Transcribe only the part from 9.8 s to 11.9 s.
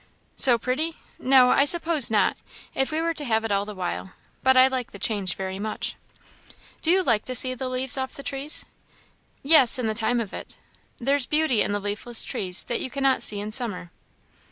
the time of it. There's beauty in the